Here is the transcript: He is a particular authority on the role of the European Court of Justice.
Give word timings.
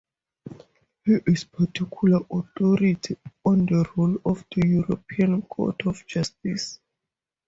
He 1.05 1.13
is 1.27 1.43
a 1.43 1.47
particular 1.49 2.21
authority 2.31 3.17
on 3.45 3.67
the 3.67 3.85
role 3.95 4.17
of 4.25 4.43
the 4.49 4.67
European 4.67 5.43
Court 5.43 5.85
of 5.85 6.03
Justice. 6.07 6.79